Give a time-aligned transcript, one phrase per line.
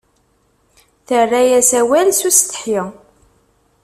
[1.07, 2.79] Terra-yas awal s usetḥi